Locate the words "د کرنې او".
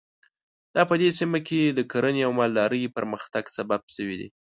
1.65-2.31